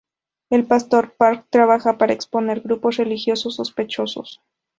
[0.49, 4.41] El pastor Park trabaja para exponer grupos religiosos sospechosos.